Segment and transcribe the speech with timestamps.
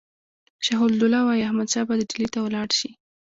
[0.65, 2.89] شجاع الدوله وایي احمدشاه به ډهلي ته ولاړ شي.